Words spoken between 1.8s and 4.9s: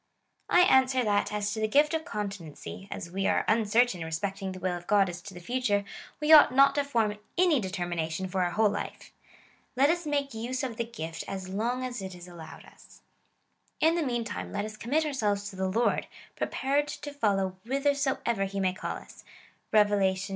of continency, as we are uncer tain respecting the will of